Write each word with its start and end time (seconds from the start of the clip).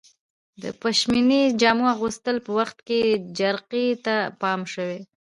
د 0.61 0.63
پشمي 0.81 1.41
جامو 1.61 1.85
اغوستلو 1.95 2.43
په 2.45 2.51
وخت 2.59 2.77
کې 2.87 2.99
جرقې 3.37 3.87
ته 4.05 4.15
پام 4.41 4.59
شوی؟ 4.73 4.99